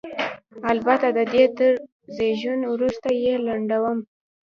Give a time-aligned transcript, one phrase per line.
[0.71, 1.71] البته د دې تر
[2.15, 3.97] زېږون وروسته یې لنډوم.